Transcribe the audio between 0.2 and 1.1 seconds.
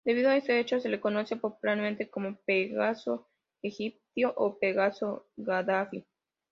a este hecho, se le